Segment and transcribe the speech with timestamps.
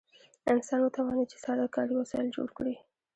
[0.53, 2.75] انسان وتوانید چې ساده کاري وسایل جوړ کړي.